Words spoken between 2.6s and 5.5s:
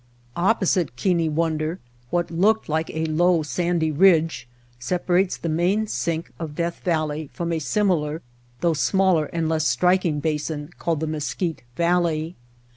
like a low, sandy ridge separates the